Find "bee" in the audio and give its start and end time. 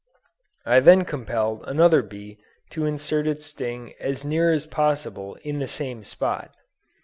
2.01-2.39